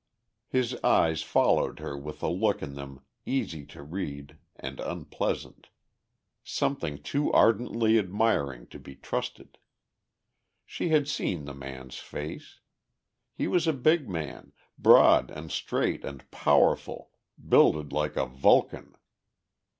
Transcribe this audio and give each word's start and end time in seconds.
His 0.47 0.73
eyes 0.83 1.21
followed 1.21 1.77
her 1.77 1.95
with 1.95 2.23
a 2.23 2.27
look 2.27 2.63
in 2.63 2.73
them 2.73 3.01
easy 3.23 3.67
to 3.67 3.83
read 3.83 4.39
and 4.55 4.79
unpleasant; 4.79 5.69
something 6.43 7.03
too 7.03 7.31
ardently 7.31 7.99
admiring 7.99 8.65
to 8.69 8.79
be 8.79 8.95
trusted. 8.95 9.59
She 10.65 10.89
had 10.89 11.07
seen 11.07 11.45
the 11.45 11.53
man's 11.53 11.99
face. 11.99 12.61
He 13.35 13.47
was 13.47 13.67
a 13.67 13.73
big 13.73 14.09
man, 14.09 14.53
broad 14.75 15.29
and 15.29 15.51
straight 15.51 16.03
and 16.03 16.25
powerful, 16.31 17.11
builded 17.37 17.93
like 17.93 18.17
a 18.17 18.25
Vulcan. 18.25 18.95